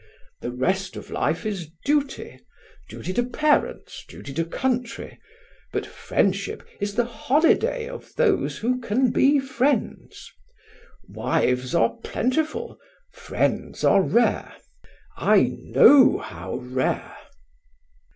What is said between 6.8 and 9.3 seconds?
the holiday of those who can